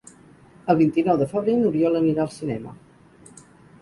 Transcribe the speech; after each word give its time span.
El 0.73 0.77
vint-i-nou 0.79 1.19
de 1.21 1.27
febrer 1.33 1.57
n'Oriol 1.59 1.99
anirà 2.01 2.25
al 2.25 2.33
cinema. 2.39 2.75